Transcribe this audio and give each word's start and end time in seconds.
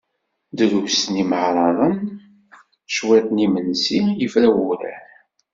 Drus 0.57 1.01
n 1.11 1.13
yineɛraḍen, 1.19 1.95
cwiṭ 2.93 3.27
n 3.31 3.41
yimensi, 3.43 3.99
yefra 4.21 4.49
wurar. 4.55 5.03